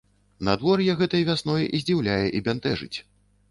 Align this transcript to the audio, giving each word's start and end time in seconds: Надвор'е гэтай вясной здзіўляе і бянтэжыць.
Надвор'е 0.47 0.95
гэтай 1.01 1.27
вясной 1.29 1.69
здзіўляе 1.83 2.25
і 2.39 2.43
бянтэжыць. 2.51 2.93